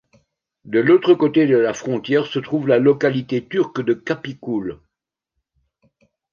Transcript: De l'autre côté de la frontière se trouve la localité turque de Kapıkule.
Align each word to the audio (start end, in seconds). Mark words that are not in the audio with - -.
De 0.65 0.79
l'autre 0.79 1.13
côté 1.13 1.45
de 1.45 1.55
la 1.55 1.75
frontière 1.75 2.25
se 2.25 2.39
trouve 2.39 2.67
la 2.67 2.79
localité 2.79 3.47
turque 3.47 3.81
de 3.85 3.93
Kapıkule. 3.93 4.79